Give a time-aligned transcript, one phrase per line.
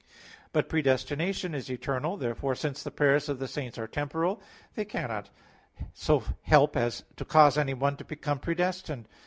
[0.51, 2.17] But predestination is eternal.
[2.17, 4.41] Therefore, since the prayers of the saints are temporal,
[4.73, 5.29] they cannot
[5.93, 9.07] so help as to cause anyone to become predestined.